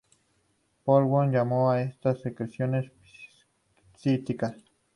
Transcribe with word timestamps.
Pavlov 0.83 1.29
llamó 1.29 1.69
a 1.69 1.81
estas 1.83 2.21
secreciones 2.21 2.91
psíquicas. 3.99 4.55